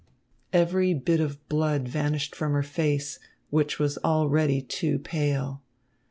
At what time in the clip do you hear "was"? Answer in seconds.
3.77-3.99